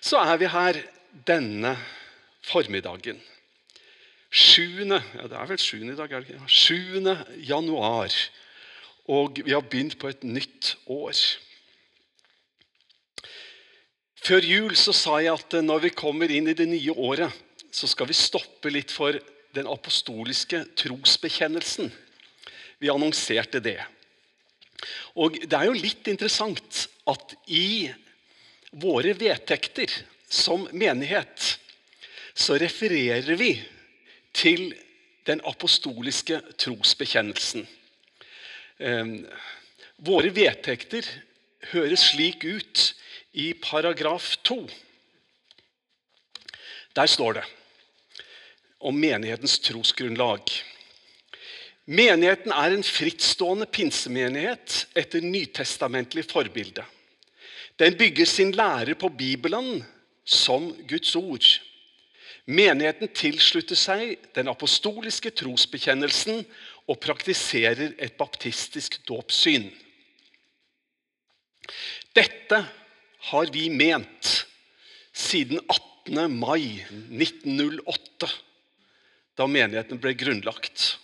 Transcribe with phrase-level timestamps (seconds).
[0.00, 0.80] så er vi her
[1.28, 1.74] denne
[2.46, 3.20] formiddagen.
[4.30, 4.86] 7.
[4.86, 5.76] Ja, det er vel 7.
[5.82, 6.48] i dag, er det ikke?
[6.48, 7.16] 7.
[7.48, 8.14] januar.
[9.10, 11.18] Og vi har begynt på et nytt år.
[14.20, 17.32] Før jul så sa jeg at når vi kommer inn i det nye året,
[17.72, 19.16] så skal vi stoppe litt for
[19.56, 21.90] den apostoliske trosbekjennelsen.
[22.78, 23.80] Vi annonserte det.
[25.18, 27.90] Og det er jo litt interessant at i
[28.70, 29.90] våre vedtekter
[30.28, 31.58] som menighet
[32.34, 33.52] så refererer vi
[34.32, 34.70] til
[35.26, 37.66] den apostoliske trosbekjennelsen.
[38.78, 39.06] Eh,
[40.00, 41.06] våre vedtekter
[41.74, 42.84] høres slik ut
[43.32, 44.62] i paragraf 2.
[46.96, 47.44] Der står det
[48.80, 50.50] om menighetens trosgrunnlag.
[51.90, 56.86] Menigheten er en frittstående pinsemenighet etter nytestamentlig forbilde.
[57.80, 59.84] Den bygger sin lære på Bibelen
[60.24, 61.46] som Guds ord.
[62.44, 66.42] Menigheten tilslutter seg den apostoliske trosbekjennelsen
[66.90, 69.70] og praktiserer et baptistisk dåpssyn.
[72.16, 72.60] Dette
[73.30, 74.30] har vi ment
[75.16, 76.36] siden 18.
[76.36, 78.28] mai 1908,
[79.38, 80.96] da menigheten ble grunnlagt.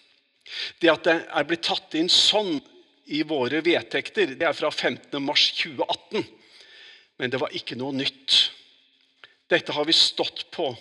[0.80, 2.58] Det at det er blitt tatt inn sånn
[3.06, 5.22] i våre vedtekter, det er fra 15.
[5.22, 6.26] mars 2018.
[7.16, 8.36] Men det var ikke noe nytt.
[9.50, 10.72] Dette har vi stått på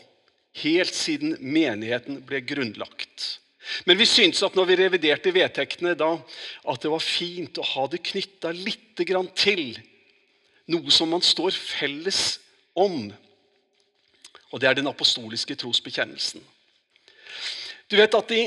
[0.62, 3.40] helt siden menigheten ble grunnlagt.
[3.86, 6.12] Men vi syntes at når vi reviderte vedtektene da,
[6.70, 9.02] at det var fint å ha det knytta litt
[9.36, 9.64] til
[10.72, 12.40] noe som man står felles
[12.78, 13.10] om.
[14.54, 16.44] Og det er den apostoliske trosbekjennelsen.
[17.90, 18.46] Du vet at i,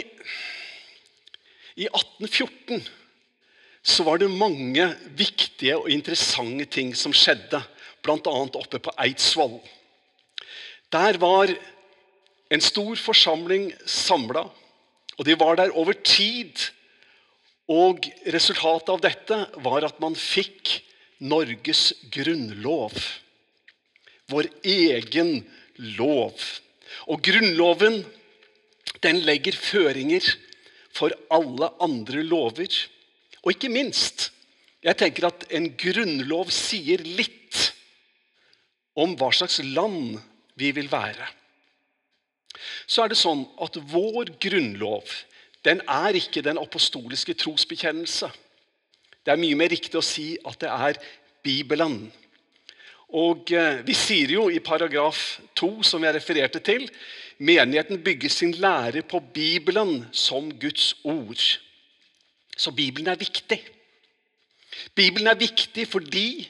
[1.78, 2.82] i 1814
[3.88, 4.86] så var det mange
[5.18, 7.60] viktige og interessante ting som skjedde
[8.02, 8.34] bl.a.
[8.60, 9.58] oppe på Eidsvoll.
[10.92, 11.52] Der var
[12.48, 14.46] en stor forsamling samla,
[15.18, 16.56] og de var der over tid.
[17.68, 20.78] Og resultatet av dette var at man fikk
[21.20, 22.94] Norges grunnlov.
[24.32, 25.42] Vår egen
[25.98, 26.38] lov.
[27.08, 28.00] Og Grunnloven
[29.04, 30.24] den legger føringer
[30.94, 32.70] for alle andre lover.
[33.44, 34.30] Og ikke minst
[34.84, 37.37] jeg tenker at en grunnlov sier litt
[38.98, 40.18] om hva slags land
[40.58, 41.26] vi vil være.
[42.88, 45.06] Så er det sånn at vår grunnlov
[45.66, 48.30] den er ikke den apostoliske trosbekjennelse.
[49.24, 51.00] Det er mye mer riktig å si at det er
[51.44, 52.06] Bibelen.
[53.18, 56.86] Og eh, Vi sier jo i paragraf 2, som jeg refererte til,
[57.38, 61.40] menigheten bygger sin lære på Bibelen som Guds ord.
[62.56, 63.60] Så Bibelen er viktig.
[64.94, 66.48] Bibelen er viktig fordi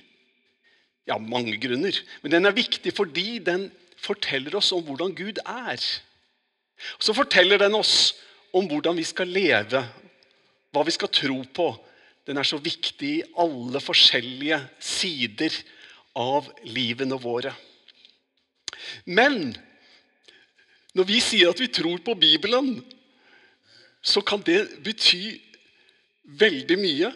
[1.08, 1.96] ja, mange grunner.
[2.22, 5.82] Men den er viktig fordi den forteller oss om hvordan Gud er.
[6.98, 8.14] Og så forteller den oss
[8.54, 9.82] om hvordan vi skal leve,
[10.72, 11.70] hva vi skal tro på.
[12.28, 15.54] Den er så viktig i alle forskjellige sider
[16.19, 17.54] av livene våre.
[19.08, 19.56] Men
[20.96, 22.78] når vi sier at vi tror på Bibelen,
[24.02, 25.38] så kan det bety
[26.38, 27.10] veldig mye.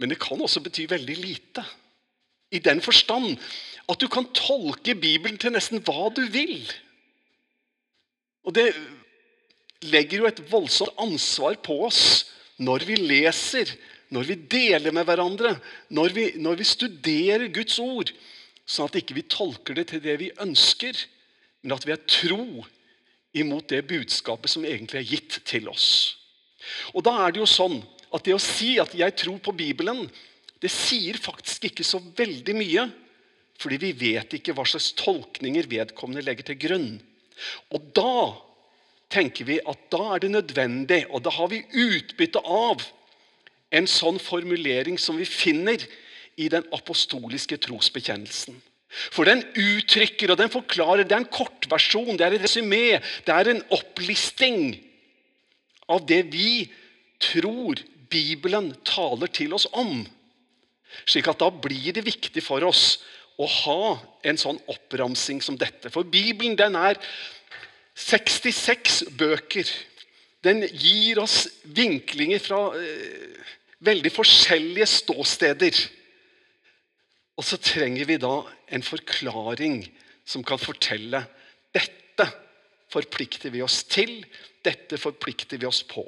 [0.00, 1.64] Men det kan også bety veldig lite.
[2.50, 3.36] I den forstand
[3.90, 6.62] at du kan tolke Bibelen til nesten hva du vil.
[8.46, 8.70] Og det
[9.90, 12.02] legger jo et voldsomt ansvar på oss
[12.60, 13.70] når vi leser,
[14.12, 15.54] når vi deler med hverandre,
[15.88, 18.10] når vi, når vi studerer Guds ord,
[18.68, 20.98] sånn at ikke vi ikke tolker det til det vi ønsker,
[21.62, 22.66] men at vi er tro
[23.40, 25.88] imot det budskapet som egentlig er gitt til oss.
[26.92, 27.78] Og da er det jo sånn
[28.10, 30.10] at det å si at 'jeg tror på Bibelen',
[30.60, 32.86] det sier faktisk ikke så veldig mye,
[33.60, 36.90] fordi vi vet ikke hva slags tolkninger vedkommende legger til grunn.
[37.72, 38.36] Og da
[39.12, 42.84] tenker vi at da er det nødvendig, og da har vi utbytte av
[43.70, 45.82] en sånn formulering som vi finner
[46.40, 48.56] i den apostoliske trosbekjennelsen.
[48.90, 51.04] For den uttrykker og den forklarer.
[51.06, 54.72] Det er en kortversjon, det er et resymé, det er en opplisting
[55.90, 56.66] av det vi
[57.22, 57.78] tror
[58.10, 60.02] Bibelen taler til oss om.
[61.08, 63.00] Slik at da blir det viktig for oss
[63.40, 63.82] å ha
[64.26, 65.92] en sånn oppramsing som dette.
[65.92, 67.00] For Bibelen den er
[67.96, 69.68] 66 bøker.
[70.44, 73.40] Den gir oss vinklinger fra eh,
[73.84, 75.80] veldig forskjellige ståsteder.
[77.40, 78.34] Og så trenger vi da
[78.72, 79.82] en forklaring
[80.28, 81.22] som kan fortelle
[81.74, 82.26] dette
[82.90, 84.18] forplikter vi oss til,
[84.66, 86.04] dette forplikter vi oss på.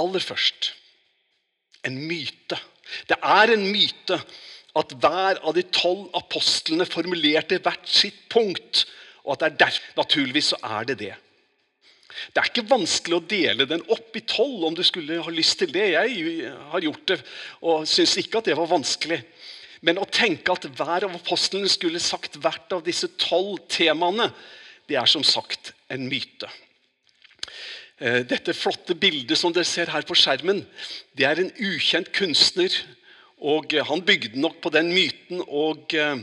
[0.00, 0.72] Aller først
[1.86, 2.58] en myte.
[3.08, 4.18] Det er en myte
[4.76, 8.84] at hver av de tolv apostlene formulerte hvert sitt punkt.
[9.24, 11.14] Og at det er der, Naturligvis så er det det.
[12.32, 15.58] Det er ikke vanskelig å dele den opp i tolv om du skulle ha lyst
[15.60, 15.90] til det.
[15.92, 17.18] Jeg har gjort det
[17.60, 19.20] og syns ikke at det var vanskelig.
[19.84, 24.30] Men å tenke at hver av apostlene skulle sagt hvert av disse tolv temaene,
[24.88, 26.48] det er som sagt en myte.
[27.96, 30.58] Eh, dette flotte bildet som dere ser her på skjermen,
[31.16, 32.74] det er en ukjent kunstner.
[33.40, 36.20] og eh, Han bygde nok på den myten, og eh,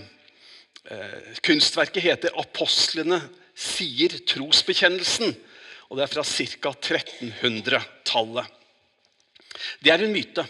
[1.41, 3.21] kunstverket heter 'Apostlene
[3.55, 5.33] sier trosbekjennelsen'.
[5.89, 6.69] og Det er fra ca.
[6.69, 8.45] 1300-tallet.
[9.83, 10.45] Det er en myte.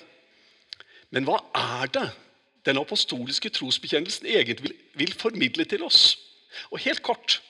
[1.11, 2.09] Men hva er det
[2.65, 6.17] den apostoliske trosbekjennelsen egentlig vil formidle til oss?
[6.71, 7.41] Og helt kort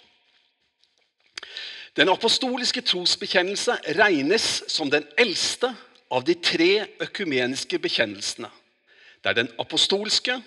[1.98, 5.70] den apostoliske trosbekjennelse regnes som den eldste
[6.14, 8.50] av de tre økumeniske bekjennelsene.
[9.22, 10.40] Det er den apostolske,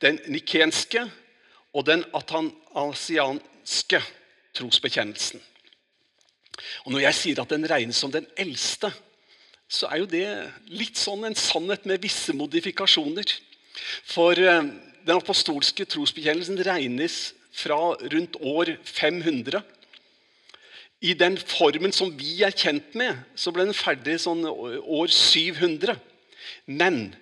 [0.00, 1.02] den nikenske
[1.74, 4.00] og den atanasianske
[4.56, 5.42] trosbekjennelsen.
[6.86, 8.92] Og Når jeg sier at den regnes som den eldste,
[9.68, 10.26] så er jo det
[10.70, 13.26] litt sånn en sannhet med visse modifikasjoner.
[14.06, 14.62] For eh,
[15.06, 19.60] den apostolske trosbekjennelsen regnes fra rundt år 500
[21.04, 25.96] i den formen som vi er kjent med, så ble den ferdig sånn år 700.
[26.66, 27.14] Men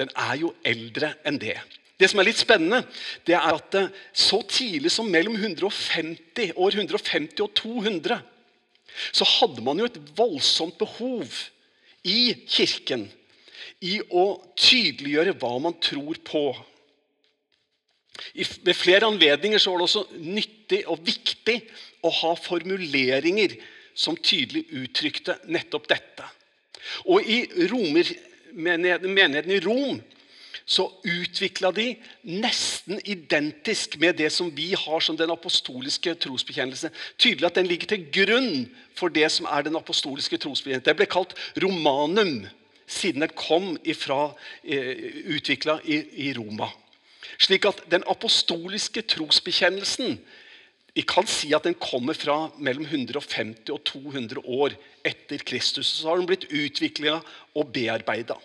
[0.00, 1.58] den er jo eldre enn det.
[2.00, 2.80] Det som er litt spennende,
[3.28, 3.76] det er at
[4.16, 8.22] så tidlig som mellom 150, år 150 og 200
[9.12, 11.28] så hadde man jo et voldsomt behov
[12.04, 13.06] i kirken
[13.82, 14.24] i å
[14.58, 16.42] tydeliggjøre hva man tror på.
[18.34, 21.58] Ved flere anledninger så var det også nyttig og viktig
[22.04, 23.56] å ha formuleringer
[23.94, 26.26] som tydelig uttrykte nettopp dette.
[27.08, 28.08] Og i romer,
[28.52, 30.00] menigheten i Rom
[30.68, 31.88] så utvikla de
[32.28, 36.92] nesten identisk med det som vi har som den apostoliske trosbekjennelse.
[37.18, 38.52] Tydelig at den ligger til grunn
[38.98, 40.86] for det som er den apostoliske trosbekjennelse.
[40.86, 42.44] Det ble kalt romanum
[42.86, 44.94] siden den kom eh,
[45.34, 46.70] utvikla i Roma.
[47.38, 50.18] Slik at den apostoliske trosbekjennelsen
[50.92, 54.74] vi kan si at den kommer fra mellom 150 og 200 år
[55.08, 55.88] etter Kristus.
[55.88, 57.22] Så har den blitt utvikla
[57.56, 58.36] og bearbeida.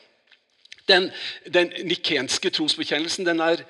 [0.87, 1.09] Den,
[1.43, 3.65] den nikenske trosbekjennelsen den, er,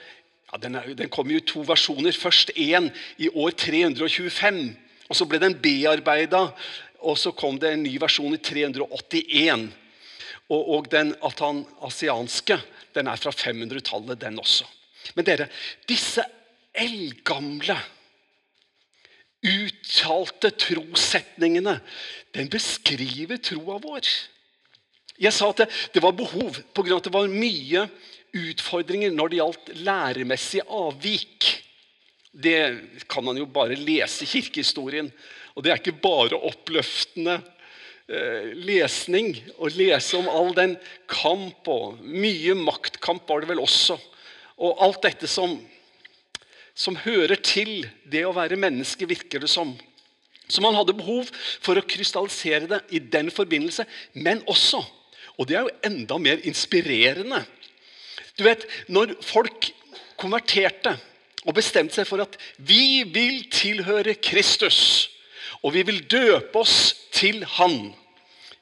[0.52, 2.14] ja, den, er, den kom i to versjoner.
[2.14, 4.62] Først én i år 325.
[5.10, 6.46] og Så ble den bearbeida,
[7.02, 9.72] og så kom det en ny versjon i 381.
[10.54, 12.62] Og, og den atanasianske
[12.94, 14.70] den er fra 500-tallet, den også.
[15.16, 15.48] Men dere,
[15.88, 16.26] disse
[16.78, 17.78] eldgamle
[19.48, 21.78] uttalte trossetningene,
[22.36, 24.10] den beskriver troa vår.
[25.18, 26.98] Jeg sa at det, var behov pga.
[26.98, 27.88] at det var mye
[28.38, 31.48] utfordringer når det gjaldt læremessig avvik.
[32.32, 32.60] Det
[33.10, 35.10] kan man jo bare lese i kirkehistorien.
[35.56, 40.76] Og det er ikke bare oppløftende eh, lesning å lese om all den
[41.10, 43.98] kamp og mye maktkamp var det vel også.
[44.58, 45.58] Og alt dette som
[46.78, 49.72] som hører til det å være menneske, virker det som.
[50.48, 54.84] Så man hadde behov for å krystallisere det i den forbindelse, men også
[55.38, 57.44] Og det er jo enda mer inspirerende.
[58.40, 59.68] Du vet, Når folk
[60.18, 60.96] konverterte
[61.46, 65.12] og bestemte seg for at vi vil tilhøre Kristus,
[65.62, 67.94] og vi vil døpe oss til Han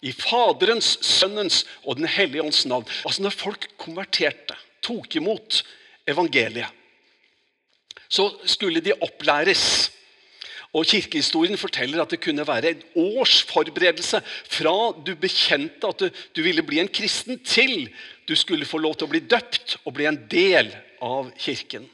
[0.03, 2.83] i Faderens, Sønnens og Den hellige ånds navn.
[3.05, 5.63] Altså Når folk konverterte, tok imot
[6.07, 6.67] evangeliet,
[8.09, 9.91] så skulle de opplæres.
[10.75, 14.19] Og Kirkehistorien forteller at det kunne være en års forberedelse
[14.51, 14.75] fra
[15.07, 17.89] du bekjente at du, du, ville bli en kristen, til
[18.27, 21.87] du skulle få lov til å bli døpt og bli en del av kirken.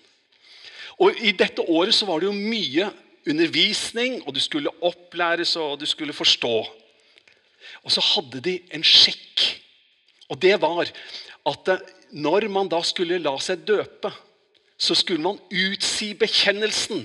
[0.98, 2.90] Og I dette året så var det jo mye
[3.30, 6.56] undervisning, og du skulle opplæres og du skulle forstå.
[7.86, 9.46] Og så hadde de en skikk.
[10.30, 10.90] Og det var
[11.46, 11.70] at
[12.12, 14.12] når man da skulle la seg døpe
[14.82, 17.04] så skulle man utsi bekjennelsen.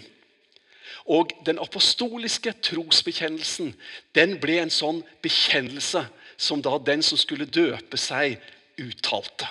[1.07, 3.75] Og den apostoliske trosbekjennelsen
[4.17, 6.07] den ble en sånn bekjennelse
[6.41, 8.41] som da den som skulle døpe seg,
[8.81, 9.49] uttalte.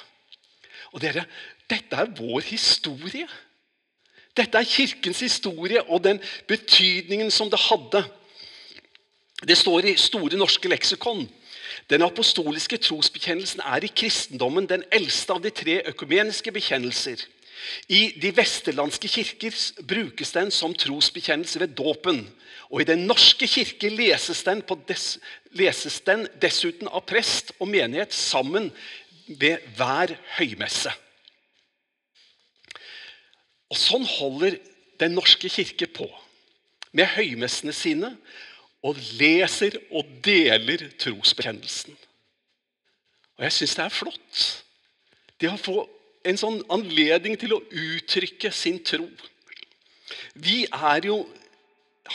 [0.93, 1.25] Og dere,
[1.65, 3.25] Dette er vår historie.
[4.37, 8.03] Dette er Kirkens historie og den betydningen som det hadde.
[9.41, 11.23] Det står i Store norske leksikon.
[11.89, 17.21] Den apostoliske trosbekjennelsen er i kristendommen den eldste av de tre økumeniske bekjennelser.
[17.89, 19.55] I de vesterlandske kirker
[19.87, 22.25] brukes den som trosbekjennelse ved dåpen.
[22.69, 25.19] Og i Den norske kirke leses den, des,
[25.51, 28.71] leses den dessuten av prest og menighet sammen
[29.27, 30.93] ved hver høymesse.
[33.69, 34.59] Og sånn holder
[34.99, 36.05] Den norske kirke på
[36.95, 38.13] med høymessene sine
[38.85, 41.95] og leser og deler trosbekjennelsen.
[43.35, 44.43] Og jeg syns det er flott.
[45.41, 45.79] Det å få
[46.25, 49.07] en sånn anledning til å uttrykke sin tro.
[50.35, 50.63] Vi
[51.05, 51.17] jo,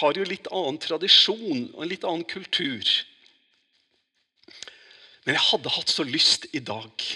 [0.00, 2.86] har jo litt annen tradisjon og en litt annen kultur.
[5.26, 7.06] Men jeg hadde hatt så lyst i dag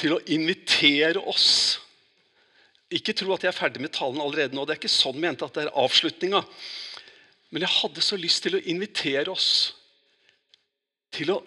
[0.00, 1.78] til å invitere oss
[2.90, 4.64] Ikke tro at jeg er ferdig med talen allerede nå.
[4.66, 6.40] Det er ikke sånn ment at det er avslutninga.
[7.50, 9.50] Men jeg hadde så lyst til å invitere oss
[11.14, 11.40] til å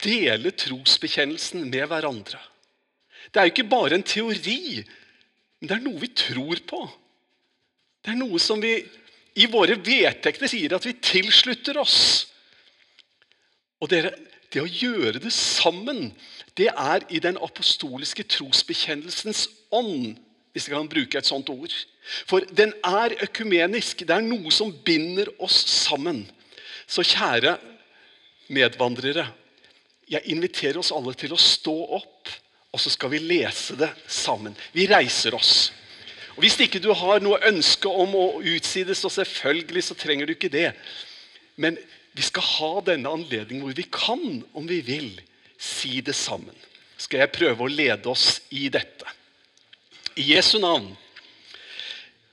[0.00, 2.40] dele trosbekjennelsen med hverandre.
[3.30, 4.80] Det er jo ikke bare en teori,
[5.60, 6.80] men det er noe vi tror på.
[8.00, 8.78] Det er noe som vi
[9.40, 12.00] i våre vedtekter sier at vi tilslutter oss.
[13.80, 14.14] Og dere,
[14.50, 16.10] det å gjøre det sammen,
[16.58, 20.16] det er i den apostoliske trosbekjennelsens ånd,
[20.52, 21.74] hvis jeg kan bruke et sånt ord.
[22.26, 24.04] For den er økumenisk.
[24.06, 26.24] Det er noe som binder oss sammen.
[26.90, 27.56] Så kjære
[28.50, 29.28] medvandrere,
[30.10, 32.30] jeg inviterer oss alle til å stå opp,
[32.70, 34.56] og så skal vi lese det sammen.
[34.74, 35.70] Vi reiser oss.
[36.34, 40.34] Og Hvis ikke du har noe ønske om å utsides, så selvfølgelig så trenger du
[40.34, 40.72] ikke det.
[41.60, 41.78] Men
[42.16, 45.10] vi skal ha denne anledningen hvor vi kan, om vi vil,
[45.60, 46.56] si det sammen.
[47.00, 48.99] Skal jeg prøve å lede oss i dette.
[50.16, 50.96] I Jesu navn.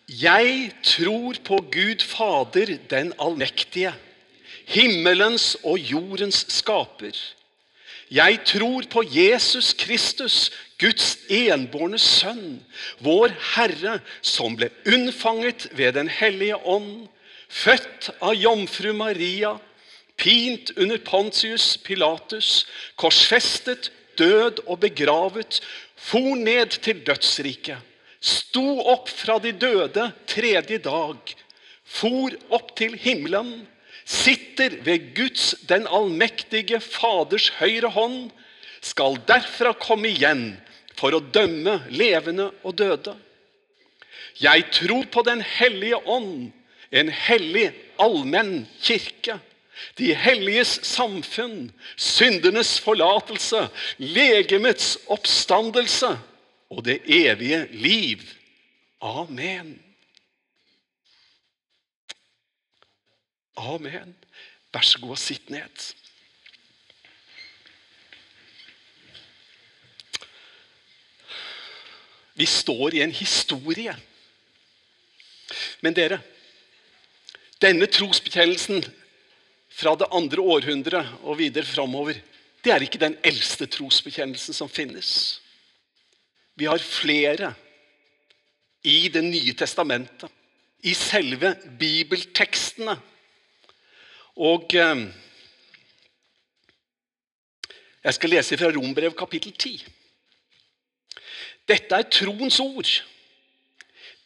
[0.08, 3.94] Jeg tror på Gud Fader, den allmektige,
[4.66, 7.12] himmelens og jordens skaper.
[8.12, 12.62] Jeg tror på Jesus Kristus, Guds enbårne sønn,
[13.04, 17.08] vår Herre, som ble unnfanget ved Den hellige ånd,
[17.50, 19.58] født av jomfru Maria,
[20.18, 22.66] pint under Pontius Pilatus,
[22.96, 25.60] korsfestet, død og begravet,
[25.98, 27.82] for ned til dødsriket,
[28.22, 31.34] sto opp fra de døde tredje dag,
[31.88, 33.66] for opp til himmelen,
[34.08, 38.30] sitter ved Guds den allmektige Faders høyre hånd,
[38.82, 40.51] skal derfra komme igjen
[40.98, 43.16] for å dømme levende og døde.
[44.38, 46.51] Jeg tror på Den hellige ånd,
[46.92, 49.39] en hellig allmenn kirke
[49.98, 53.68] de helliges samfunn, syndenes forlatelse,
[53.98, 56.14] legemets oppstandelse
[56.70, 58.24] og det evige liv.
[59.02, 59.78] Amen.
[63.58, 64.16] Amen.
[64.74, 65.88] Vær så god og sitt ned.
[72.38, 73.96] Vi står i en historie.
[75.82, 76.20] Men dere,
[77.62, 78.84] denne trosbekjennelsen
[79.78, 82.18] fra det andre århundret og videre framover,
[82.66, 85.40] det er ikke den eldste trosbekjennelsen som finnes.
[86.58, 87.54] Vi har flere
[88.88, 90.32] i Det nye testamentet,
[90.86, 92.94] i selve bibeltekstene.
[94.38, 95.02] Og eh,
[98.06, 99.82] jeg skal lese fra Rombrev kapittel 10.
[101.68, 102.92] Dette er troens ord,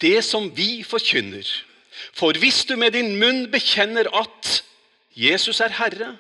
[0.04, 1.48] det som vi forkynner.
[2.14, 4.61] For hvis du med din munn bekjenner at
[5.16, 6.16] Jesus er Herre,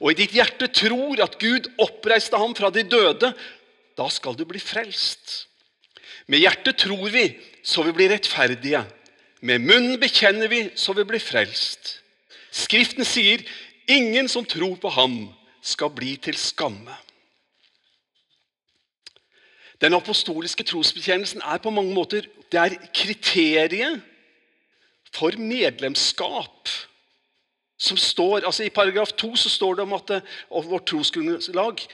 [0.00, 3.32] og i ditt hjerte tror at Gud oppreiste ham fra de døde,
[3.98, 5.46] da skal du bli frelst.
[6.28, 7.30] Med hjertet tror vi,
[7.64, 8.82] så vi blir rettferdige.
[9.40, 11.98] Med munnen bekjenner vi, så vi blir frelst.
[12.50, 13.44] Skriften sier,
[13.88, 15.28] 'Ingen som tror på ham,
[15.62, 16.96] skal bli til skamme'.
[19.80, 24.02] Den apostoliske trosbekjennelsen er på mange måter det er kriteriet
[25.12, 26.68] for medlemskap
[27.78, 30.14] som står, altså I paragraf 2 så står det om at,
[30.50, 31.84] om vårt trosgrunnlag.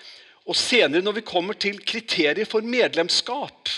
[0.49, 3.69] Og senere, når vi kommer til kriterier for medlemskap,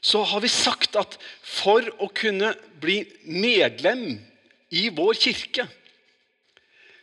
[0.00, 4.16] så har vi sagt at for å kunne bli medlem
[4.72, 5.66] i vår kirke,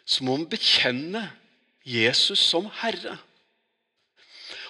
[0.08, 1.28] så må vi bekjenne
[1.86, 3.18] Jesus som Herre.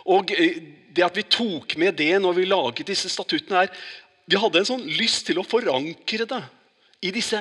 [0.08, 0.60] Og eh,
[0.96, 3.88] det at vi tok med det når vi laget disse statuttene, her,
[4.28, 6.42] vi hadde en sånn lyst til å forankre det
[7.06, 7.40] i disse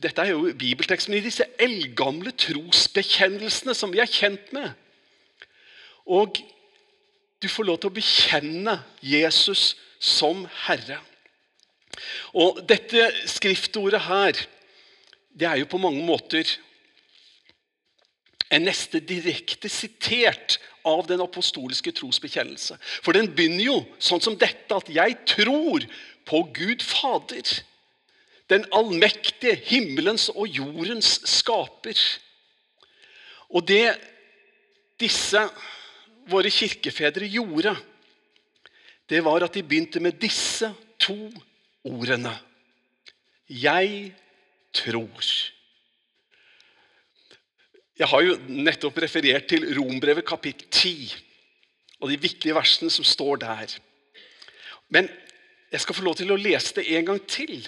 [0.00, 4.72] dette er jo bibelteksten, men i disse eldgamle trosbekjennelsene som vi er kjent med.
[6.06, 6.40] Og
[7.42, 9.72] du får lov til å bekjenne Jesus
[10.02, 10.98] som Herre.
[12.34, 14.38] Og dette skriftordet her,
[15.32, 16.48] det er jo på mange måter
[18.52, 22.76] en neste direkte sitert av den apostoliske trosbekjennelse.
[23.04, 25.86] For den begynner jo sånn som dette, at 'jeg tror
[26.26, 27.62] på Gud Fader'
[28.52, 31.98] den allmektige himmelens og jordens skaper.
[33.52, 33.86] Og det
[35.00, 35.40] disse
[36.30, 37.74] våre kirkefedre gjorde,
[39.10, 41.16] det var at de begynte med disse to
[41.84, 42.32] ordene.
[43.48, 44.12] Jeg
[44.72, 45.26] tror.
[47.98, 51.12] Jeg har jo nettopp referert til Rombrevet kapittel 10
[52.02, 53.74] og de viktige versene som står der.
[54.88, 55.10] Men
[55.72, 57.60] jeg skal få lov til å lese det en gang til.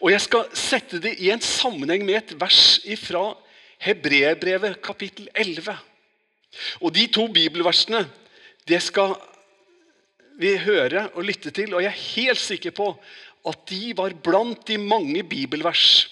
[0.00, 3.24] Og jeg skal sette det i en sammenheng med et vers fra
[3.82, 5.74] Hebreerbrevet kapittel 11.
[6.80, 8.04] Og de to bibelversene
[8.68, 9.16] det skal
[10.38, 12.88] vi høre og lytte til, og jeg er helt sikker på
[13.48, 16.06] at de var blant de mange bibelvers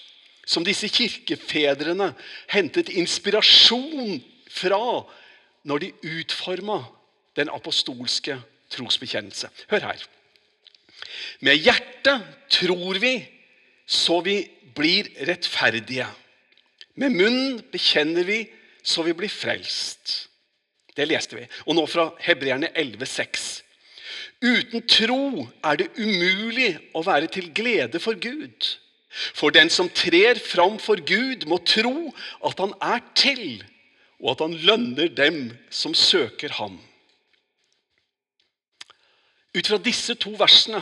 [0.45, 2.11] som disse kirkefedrene
[2.51, 4.19] hentet inspirasjon
[4.51, 4.81] fra
[5.63, 6.81] når de utforma
[7.39, 8.35] den apostolske
[8.73, 9.47] trosbekjennelse.
[9.71, 10.03] Hør her.
[11.39, 13.13] Med hjertet tror vi
[13.91, 14.37] så vi
[14.75, 16.07] blir rettferdige.
[16.95, 18.45] Med munnen bekjenner vi
[18.83, 20.29] så vi blir frelst.
[20.95, 21.47] Det leste vi.
[21.67, 23.61] Og nå fra Hebreerne 11,6.
[24.41, 28.71] Uten tro er det umulig å være til glede for Gud.
[29.11, 32.11] For den som trer fram for Gud, må tro
[32.47, 33.61] at han er til,
[34.23, 36.79] og at han lønner dem som søker ham.
[39.51, 40.79] Ut fra disse to versene,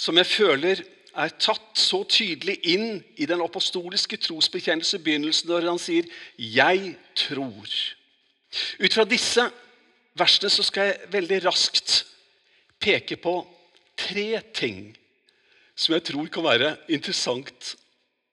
[0.00, 0.82] som jeg føler
[1.20, 6.06] er tatt så tydelig inn i den apostoliske trosbekjennelse i begynnelsen når han sier
[6.38, 7.94] 'Jeg tror'.
[8.80, 9.44] Ut fra disse
[10.16, 12.04] versene så skal jeg veldig raskt
[12.80, 13.34] peke på
[13.96, 14.96] tre ting
[15.76, 17.74] som jeg tror kan være interessant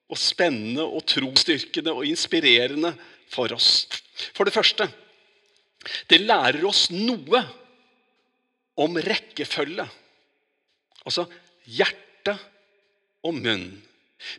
[0.08, 2.94] og spennende og trosstyrkende og inspirerende
[3.28, 3.86] for oss.
[4.34, 4.88] For det første
[6.10, 7.40] det lærer oss noe
[8.76, 9.84] om rekkefølge.
[11.06, 11.26] Altså
[11.68, 12.34] hjerte
[13.26, 13.68] og munn.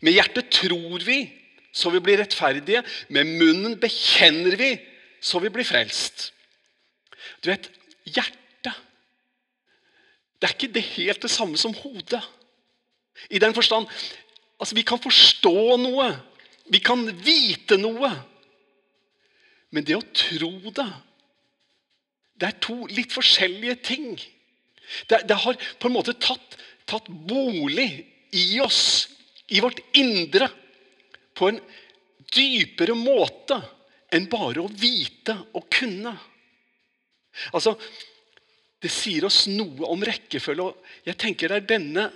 [0.01, 1.21] Med hjertet tror vi
[1.71, 2.81] så vi blir rettferdige.
[3.13, 4.73] Med munnen bekjenner vi
[5.21, 6.31] så vi blir frelst.
[7.43, 7.69] Du vet,
[8.05, 8.37] hjertet
[10.39, 12.23] Det er ikke det helt det samme som hodet.
[13.29, 13.87] I den forstand
[14.59, 16.09] altså Vi kan forstå noe.
[16.71, 18.11] Vi kan vite noe.
[19.71, 20.87] Men det å tro det,
[22.39, 24.15] det er to litt forskjellige ting.
[25.09, 26.57] Det, det har på en måte tatt,
[26.89, 27.89] tatt bolig
[28.35, 29.09] i oss,
[29.47, 30.49] i vårt indre,
[31.33, 31.59] på en
[32.33, 33.57] dypere måte
[34.13, 36.15] enn bare å vite og kunne.
[37.53, 37.77] Altså,
[38.79, 40.63] Det sier oss noe om rekkefølge.
[40.63, 42.11] og jeg tenker Det er denne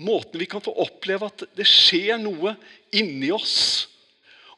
[0.00, 2.54] måten vi kan få oppleve at det skjer noe
[2.92, 3.86] inni oss.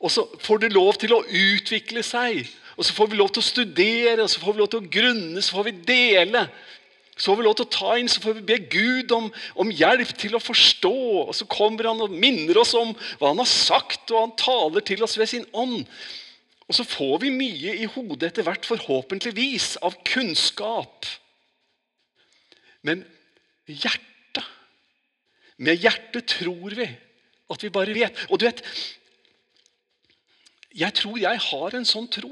[0.00, 2.46] Og så får det lov til å utvikle seg.
[2.76, 4.92] Og så får vi lov til å studere, og så får vi lov til å
[4.94, 6.44] grunne, så får vi dele.
[7.20, 9.26] Så får vi lov til å ta inn, så får vi be Gud om,
[9.60, 10.94] om hjelp til å forstå.
[11.26, 14.84] Og så kommer han og minner oss om hva han har sagt, og han taler
[14.88, 15.84] til oss ved sin ånd.
[16.64, 21.08] Og så får vi mye i hodet etter hvert, forhåpentligvis, av kunnskap.
[22.86, 23.04] Men
[23.68, 24.46] hjertet
[25.60, 26.88] med hjertet tror vi
[27.50, 28.16] at vi bare vet.
[28.32, 28.64] Og du vet
[30.70, 32.30] Jeg tror jeg har en sånn tro.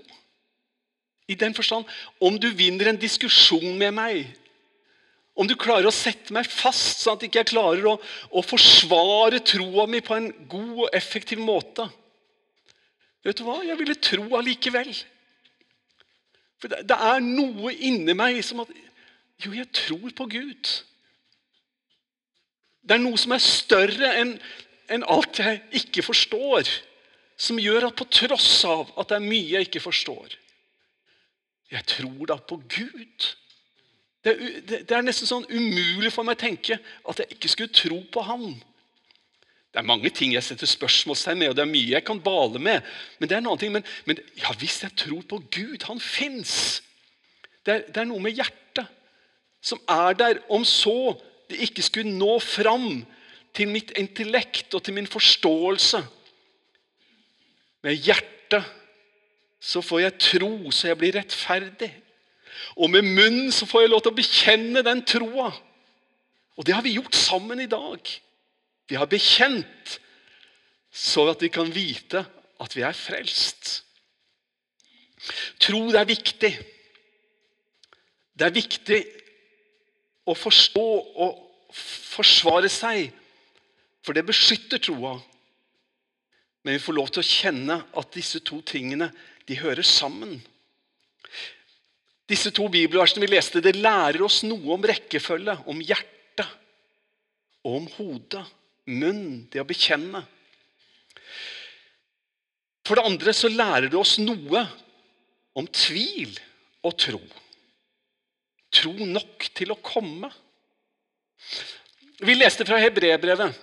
[1.29, 1.85] I den forstand
[2.23, 4.29] om du vinner en diskusjon med meg,
[5.39, 7.95] om du klarer å sette meg fast sånn at jeg ikke klarer å,
[8.35, 11.87] å forsvare troa mi på en god og effektiv måte
[13.27, 13.59] Vet du hva?
[13.67, 14.93] Jeg ville tro allikevel.
[16.63, 18.71] For det, det er noe inni meg som at
[19.43, 20.71] Jo, jeg tror på Gud.
[22.83, 24.33] Det er noe som er større enn
[24.89, 26.71] en alt jeg ikke forstår,
[27.37, 30.39] som gjør at på tross av at det er mye jeg ikke forstår
[31.69, 33.29] Jeg tror da på Gud.
[34.25, 37.75] Det er, det er, nesten sånn umulig for meg å tenke at jeg ikke skulle
[37.75, 38.51] tro på Han.
[39.69, 42.61] Det er mange ting jeg setter spørsmålstegn med, og det er mye jeg kan bale
[42.63, 42.87] med.
[43.19, 46.03] Men det er en annen ting, men, men ja, hvis jeg tror på Gud Han
[46.03, 46.83] fins.
[47.63, 48.89] Det, det, er noe med hjertet
[49.61, 50.43] som er der.
[50.51, 51.15] Om så
[51.51, 53.05] det ikke skulle nå fram
[53.57, 56.03] til mitt intellekt og til min forståelse.
[57.87, 58.67] Med hjertet
[59.61, 61.91] så får jeg tro, så jeg blir rettferdig.
[62.77, 65.51] Og med munnen så får jeg lov til å bekjenne den troa.
[66.59, 68.01] Og det har vi gjort sammen i dag.
[68.89, 69.99] Vi har bekjent
[70.91, 72.25] så at vi kan vite
[72.59, 73.83] at vi er frelst.
[75.63, 76.53] Tro det er viktig.
[78.39, 79.01] Det er viktig
[80.29, 80.87] å forstå
[81.25, 83.11] og forsvare seg.
[84.07, 85.17] For det beskytter troa.
[86.65, 89.11] Men vi får lov til å kjenne at disse to tingene
[89.49, 90.39] de hører sammen.
[92.29, 96.45] Disse to bibelversene vi leste, det lærer oss noe om rekkefølge, om hjertet
[97.65, 98.45] og om hodet,
[98.89, 100.21] munn, det å bekjenne.
[102.85, 104.63] For det andre så lærer det oss noe
[105.59, 106.37] om tvil
[106.85, 107.21] og tro.
[108.73, 110.31] Tro nok til å komme.
[112.21, 113.57] Vi leste fra Hebrebrevet,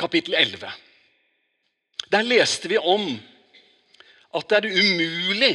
[0.00, 0.68] kapittel 11.
[2.10, 3.12] Der leste vi om
[4.36, 5.54] at det er umulig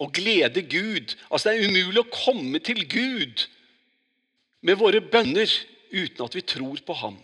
[0.00, 1.14] å glede Gud.
[1.28, 3.46] Altså Det er umulig å komme til Gud
[4.64, 5.50] med våre bønner
[5.90, 7.18] uten at vi tror på Ham.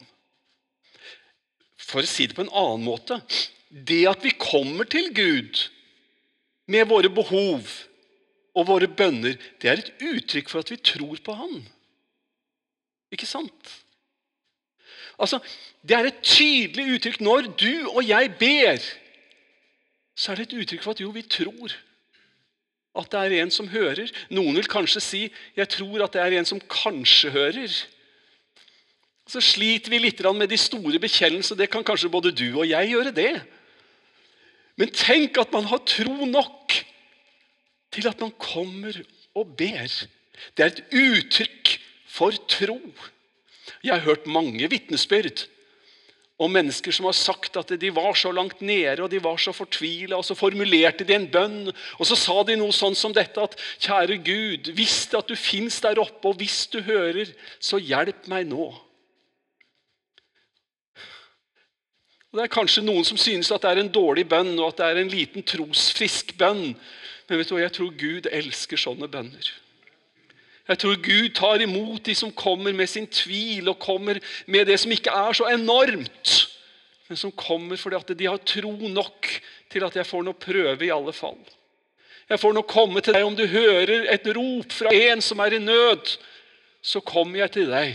[1.76, 3.20] For å si det på en annen måte
[3.68, 5.66] Det at vi kommer til Gud
[6.66, 7.66] med våre behov
[8.56, 11.60] og våre bønner, det er et uttrykk for at vi tror på Han.
[13.12, 13.74] Ikke sant?
[15.18, 15.40] Altså,
[15.82, 17.20] Det er et tydelig uttrykk.
[17.20, 18.80] Når du og jeg ber,
[20.16, 21.76] så er det et uttrykk for at jo, vi tror
[22.96, 24.11] at det er en som hører.
[24.32, 25.22] Noen vil kanskje si
[25.56, 27.72] jeg tror at det er en som kanskje hører.
[29.26, 31.59] Så sliter vi litt med de store bekjennelsene.
[31.59, 33.12] Det kan kanskje både du og jeg gjøre.
[33.12, 33.42] det.
[34.76, 36.76] Men tenk at man har tro nok
[37.92, 38.96] til at man kommer
[39.35, 39.88] og ber.
[40.56, 42.78] Det er et uttrykk for tro.
[43.82, 45.46] Jeg har hørt mange vitnesbyrd
[46.37, 49.55] om mennesker som har sagt at de var så langt nede og de var så
[49.57, 50.18] fortvila.
[50.22, 54.18] Så formulerte de en bønn, og så sa de noe sånn som dette at Kjære
[54.25, 58.68] Gud, hvis du fins der oppe, og hvis du hører, så hjelp meg nå.
[62.37, 64.83] Og Det er kanskje noen som synes at det er en dårlig bønn, og at
[64.83, 66.75] det er en liten trosfrisk bønn.
[67.27, 69.49] Men vet du hva, jeg tror Gud elsker sånne bønner.
[70.66, 74.18] Jeg tror Gud tar imot de som kommer med sin tvil og kommer
[74.50, 76.33] med det som ikke er så enormt,
[77.07, 79.31] men som kommer fordi at de har tro nok
[79.70, 81.38] til at jeg får noe prøve i alle fall.
[82.26, 85.55] Jeg får nå komme til deg om du hører et rop fra en som er
[85.55, 86.16] i nød.
[86.83, 87.94] Så kommer jeg til deg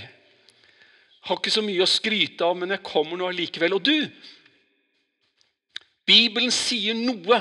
[1.21, 3.77] har ikke så mye å skryte av, men jeg kommer nå allikevel.
[3.77, 3.97] Og du,
[6.07, 7.37] Bibelen sier noe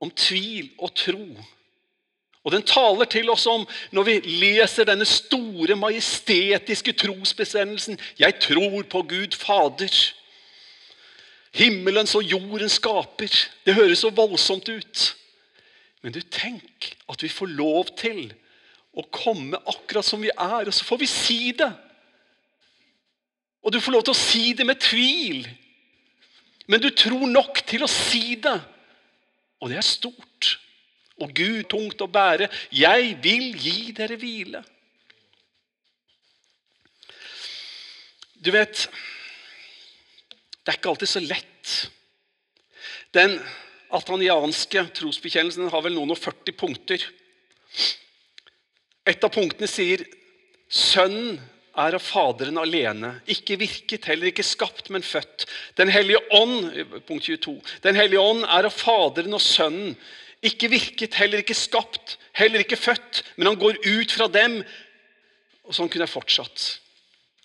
[0.00, 1.24] om tvil og tro.
[2.44, 8.82] Og den taler til oss om, når vi leser denne store, majestetiske trosbestemmelsen Jeg tror
[8.82, 9.92] på Gud Fader.
[11.52, 13.32] Himmelens og jordens skaper.
[13.66, 15.16] Det høres så voldsomt ut.
[16.00, 18.30] Men du, tenk at vi får lov til
[18.96, 21.68] å komme akkurat som vi er, og så får vi si det.
[23.60, 25.44] Og du får lov til å si det med tvil.
[26.70, 28.56] Men du tror nok til å si det.
[29.60, 30.54] Og det er stort.
[31.20, 32.48] Og Gud tungt å bære.
[32.72, 34.62] Jeg vil gi dere hvile.
[38.40, 38.86] Du vet
[40.60, 41.72] Det er ikke alltid så lett.
[43.16, 43.38] Den
[43.90, 47.06] atanianske trosbekjennelsen har vel noen og 40 punkter.
[49.08, 50.04] Et av punktene sier
[50.70, 51.40] Sønnen
[51.80, 53.16] er av Faderen alene.
[53.30, 55.48] Ikke virket, heller ikke skapt, men født.
[55.78, 56.70] Den hellige ånd
[57.08, 59.96] punkt 22, Den hellige ånd er av Faderen og Sønnen.
[60.46, 64.60] Ikke virket, heller ikke skapt, heller ikke født, men han går ut fra dem.
[65.68, 66.66] Og sånn kunne jeg fortsatt.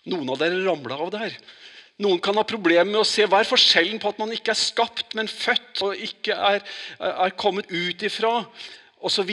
[0.08, 1.36] Noen av dere ramla av der.
[2.00, 4.60] Noen kan ha problemer med å se hva er forskjellen på at man ikke er
[4.60, 6.64] skapt, men født, og ikke er,
[7.00, 8.32] er kommet ut ifra,
[9.04, 9.32] osv.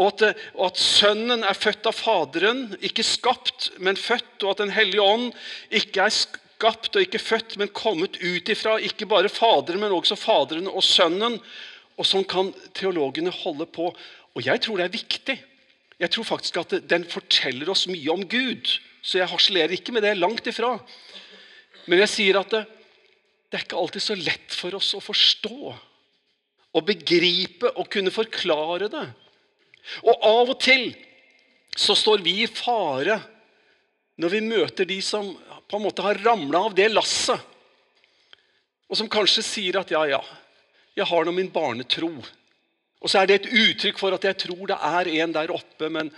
[0.00, 0.24] Og at,
[0.56, 4.40] og at, Sønnen er født av Faderen, ikke skapt, men født.
[4.42, 5.28] Og at Den hellige ånd
[5.72, 10.16] ikke er skapt og ikke født, men kommet ut ifra ikke bare Faderen, men også
[10.16, 11.36] Faderen og Sønnen.
[12.02, 13.92] Og sånn kan teologene holde på.
[14.34, 15.36] Og jeg tror det er viktig.
[16.02, 18.66] Jeg tror faktisk at Den forteller oss mye om Gud.
[19.02, 20.16] Så jeg harselerer ikke med det.
[20.18, 20.74] Langt ifra.
[21.86, 22.64] Men jeg sier at det,
[23.50, 25.74] det er ikke alltid så lett for oss å forstå.
[26.72, 29.06] Å begripe og kunne forklare det.
[30.02, 30.90] Og av og til
[31.76, 33.18] så står vi i fare
[34.20, 35.30] når vi møter de som
[35.70, 37.38] på en måte har ramla av det lasset,
[38.92, 40.20] og som kanskje sier at ja, ja,
[40.96, 42.10] jeg har nå min barnetro.
[43.02, 45.88] Og så er det et uttrykk for at jeg tror det er en der oppe,
[45.90, 46.12] men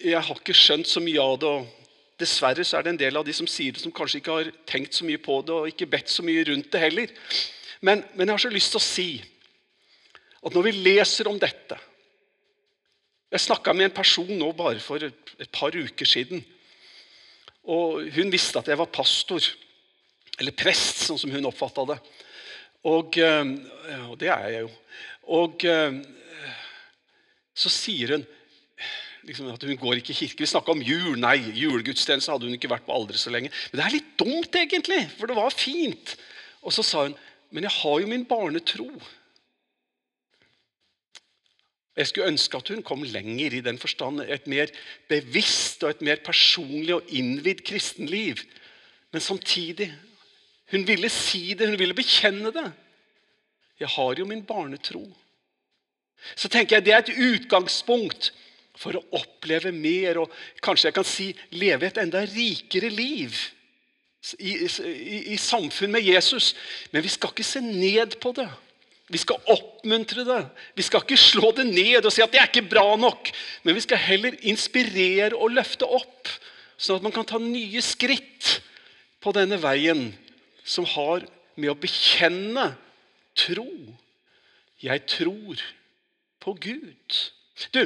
[0.00, 1.52] jeg har ikke skjønt så mye av det.
[1.52, 4.38] og Dessverre så er det en del av de som sier det, som kanskje ikke
[4.38, 7.14] har tenkt så mye på det og ikke bedt så mye rundt det heller.
[7.80, 9.08] Men, men jeg har så lyst til å si
[10.42, 11.78] at når vi leser om dette,
[13.32, 16.42] jeg snakka med en person nå bare for et par uker siden.
[17.64, 19.40] Og Hun visste at jeg var pastor,
[20.40, 21.98] eller prest, sånn som hun oppfatta det.
[22.88, 23.52] Og, eh,
[24.08, 24.70] og, det er jeg jo.
[25.38, 25.98] Og eh,
[27.54, 28.24] så sier hun
[29.28, 30.42] liksom, at hun går ikke i kirke.
[30.42, 31.14] Vi snakka om jul.
[31.20, 33.52] Nei, julegudstjeneste hadde hun ikke vært på aldri så lenge.
[33.70, 36.16] Men det er litt dumt, egentlig, for det var fint.
[36.62, 37.18] Og så sa hun
[37.52, 38.88] men jeg har jo min barnetro.
[41.92, 44.22] Jeg skulle ønske at hun kom lenger i den forstand.
[44.24, 44.72] Et mer
[45.10, 48.40] bevisst og et mer personlig og innvidd kristenliv.
[49.12, 49.90] Men samtidig
[50.72, 52.68] Hun ville si det, hun ville bekjenne det.
[53.82, 55.02] Jeg har jo min barnetro.
[56.36, 58.30] Så tenker jeg Det er et utgangspunkt
[58.78, 60.32] for å oppleve mer og
[60.64, 63.36] kanskje jeg kan si leve et enda rikere liv
[64.38, 66.54] i, i, i samfunn med Jesus.
[66.92, 68.48] Men vi skal ikke se ned på det.
[69.12, 70.40] Vi skal oppmuntre det.
[70.78, 73.28] Vi skal ikke slå det ned og si at det er ikke bra nok.
[73.66, 76.30] Men vi skal heller inspirere og løfte opp,
[76.80, 78.56] sånn at man kan ta nye skritt
[79.22, 80.08] på denne veien
[80.64, 82.72] som har med å bekjenne
[83.38, 83.68] tro.
[84.82, 85.60] Jeg tror
[86.42, 87.18] på Gud.
[87.74, 87.84] Du,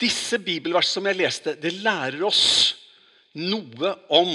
[0.00, 2.46] disse bibelversene som jeg leste, det lærer oss
[3.36, 4.32] noe om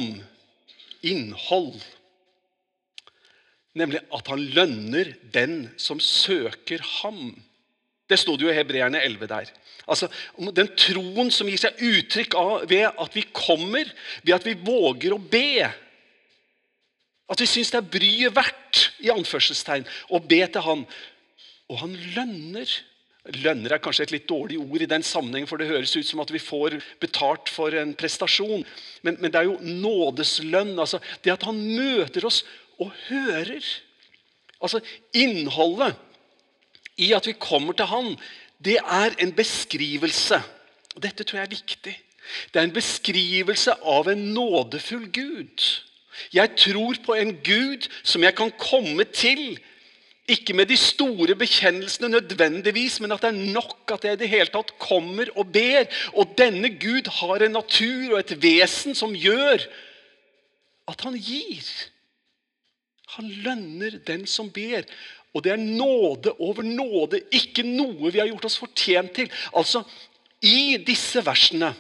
[1.06, 1.80] innhold.
[3.78, 7.32] Nemlig at han lønner den som søker ham.
[8.12, 9.52] Det sto det jo i Hebreerne 11 der.
[9.88, 10.10] Altså,
[10.56, 13.88] Den troen som gir seg uttrykk av ved at vi kommer,
[14.22, 15.70] ved at vi våger å be.
[17.32, 20.86] At vi syns det er bryet verdt i anførselstegn, å be til Han.
[21.72, 22.68] Og han lønner.
[23.38, 26.20] Lønner er kanskje et litt dårlig ord i den sammenheng, for det høres ut som
[26.24, 28.66] at vi får betalt for en prestasjon.
[29.06, 30.74] Men, men det er jo nådeslønn.
[30.76, 32.42] altså Det at han møter oss
[32.82, 33.64] og hører.
[34.60, 34.82] Altså
[35.16, 35.96] Innholdet
[37.02, 38.16] i at vi kommer til Han,
[38.62, 40.42] det er en beskrivelse.
[41.02, 41.96] Dette tror jeg er viktig.
[42.54, 45.66] Det er en beskrivelse av en nådefull Gud.
[46.34, 49.58] Jeg tror på en Gud som jeg kan komme til.
[50.30, 54.30] Ikke med de store bekjennelsene nødvendigvis, men at det er nok at jeg i det
[54.30, 55.90] hele tatt kommer og ber.
[56.14, 59.66] Og denne Gud har en natur og et vesen som gjør
[60.92, 61.66] at han gir.
[63.18, 64.86] Han lønner den som ber.
[65.34, 69.32] Og det er nåde over nåde, ikke noe vi har gjort oss fortjent til.
[69.56, 69.84] Altså,
[70.42, 71.74] I disse versene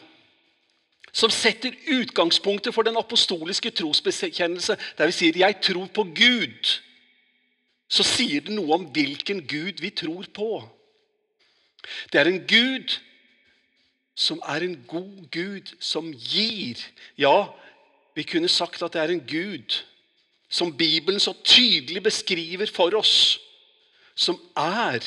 [1.11, 6.79] som setter utgangspunktet for den apostoliske trosbekjennelse, der vi sier 'jeg tror på Gud',
[7.89, 10.69] så sier det noe om hvilken Gud vi tror på.
[12.13, 12.99] Det er en Gud
[14.15, 16.77] som er en god Gud, som gir.
[17.17, 17.47] Ja,
[18.15, 19.83] vi kunne sagt at det er en Gud
[20.51, 23.39] som Bibelen så tydelig beskriver for oss,
[24.15, 24.99] som er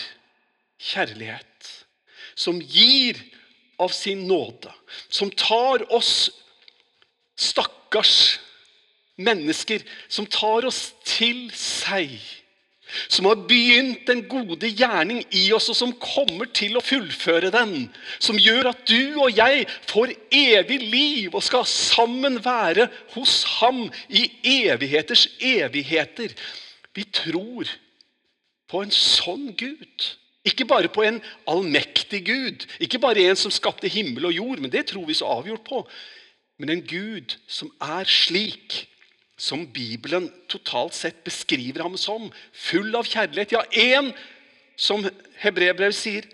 [0.80, 1.70] kjærlighet.
[2.34, 3.20] Som gir
[3.78, 4.72] av sin nåde.
[5.12, 6.30] Som tar oss
[7.36, 8.40] stakkars
[9.20, 12.16] mennesker, som tar oss til seg.
[13.08, 17.88] Som har begynt den gode gjerning i oss, og som kommer til å fullføre den.
[18.22, 23.86] Som gjør at du og jeg får evig liv og skal sammen være hos ham
[24.08, 24.26] i
[24.64, 26.34] evigheters evigheter.
[26.94, 27.70] Vi tror
[28.70, 30.10] på en sånn Gud.
[30.44, 34.72] Ikke bare på en allmektig Gud, ikke bare en som skapte himmel og jord, men
[34.72, 35.80] det tror vi så avgjort på.
[36.60, 38.84] Men en Gud som er slik
[39.36, 42.30] som Bibelen totalt sett beskriver ham som.
[42.52, 43.54] Full av kjærlighet.
[43.56, 44.12] Ja, én,
[44.76, 45.04] som
[45.42, 46.26] Hebrebrev sier,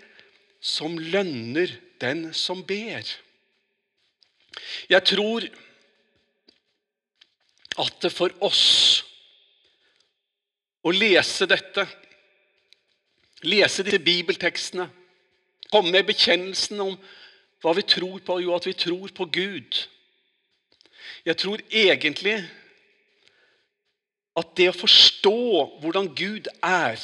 [0.61, 3.05] som lønner den som ber.
[4.89, 5.47] Jeg tror
[7.81, 9.01] at det for oss
[10.85, 11.85] å lese dette,
[13.45, 14.87] lese disse bibeltekstene,
[15.71, 16.97] komme med bekjennelsen om
[17.61, 19.77] hva vi tror på, jo at vi tror på Gud.
[21.25, 22.39] Jeg tror egentlig
[24.39, 25.37] at det å forstå
[25.81, 26.99] hvordan Gud er,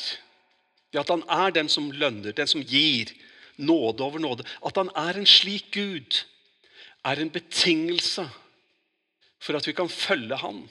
[0.94, 3.12] det at han er den som lønner, den som gir
[3.58, 6.24] nåde over nåde At han er en slik Gud,
[7.04, 8.28] er en betingelse
[9.40, 10.63] for at vi kan følge han.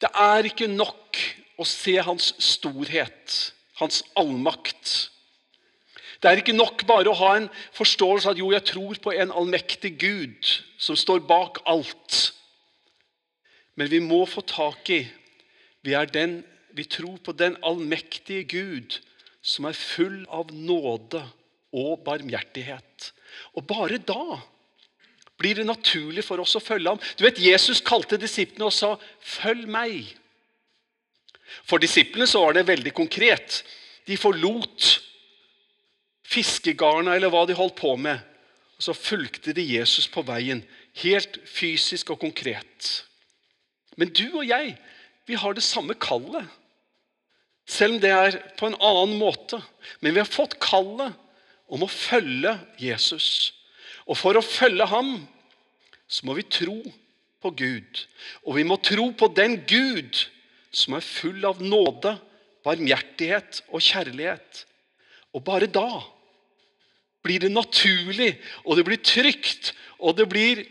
[0.00, 1.18] Det er ikke nok
[1.60, 5.10] å se hans storhet, hans allmakt.
[6.20, 9.12] Det er ikke nok bare å ha en forståelse av at jo, jeg tror på
[9.12, 10.50] en allmektig Gud
[10.80, 12.32] som står bak alt.
[13.76, 15.02] Men vi må få tak i
[15.82, 16.40] vi, den,
[16.76, 19.00] vi tror på den allmektige Gud
[19.42, 21.22] som er full av nåde
[21.72, 23.12] og barmhjertighet.
[23.56, 24.40] Og bare da
[25.40, 27.00] blir det naturlig for oss å følge ham.
[27.16, 30.16] Du vet, Jesus kalte disiplene og sa 'følg meg'.
[31.64, 33.62] For disiplene så var det veldig konkret.
[34.06, 35.00] De forlot
[36.30, 38.20] fiskegarna eller hva de holdt på med.
[38.78, 40.62] Og så fulgte de Jesus på veien.
[41.02, 43.04] Helt fysisk og konkret.
[43.96, 44.76] Men du og jeg
[45.30, 46.46] vi har det samme kallet.
[47.70, 49.60] Selv om det er på en annen måte.
[50.02, 51.14] Men vi har fått kallet
[51.70, 53.52] om å følge Jesus.
[54.10, 55.20] Og for å følge ham
[56.10, 56.80] så må vi tro
[57.40, 58.02] på Gud.
[58.44, 60.18] Og vi må tro på den Gud
[60.74, 62.16] som er full av nåde,
[62.66, 64.64] barmhjertighet og kjærlighet.
[65.34, 66.02] Og bare da
[67.22, 68.32] blir det naturlig,
[68.64, 70.64] og det blir trygt, og det blir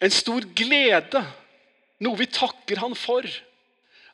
[0.00, 1.20] en stor glede.
[2.04, 3.26] Noe vi takker Han for.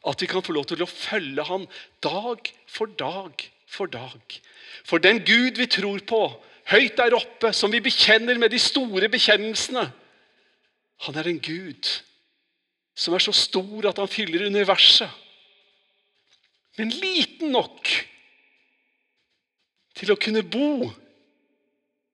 [0.08, 1.66] At vi kan få lov til å følge han
[2.04, 4.40] dag for dag for dag.
[4.84, 6.20] For den Gud vi tror på,
[6.70, 9.86] høyt der oppe, som vi bekjenner med de store bekjennelsene,
[11.06, 11.88] han er en Gud
[13.00, 15.08] som er så stor at han fyller universet.
[16.76, 17.88] Men liten nok
[19.96, 20.90] til å kunne bo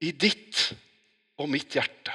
[0.02, 0.68] i ditt
[1.40, 2.14] og mitt hjerte.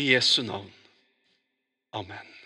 [0.00, 0.72] I Jesu navn.
[1.94, 2.43] Amen.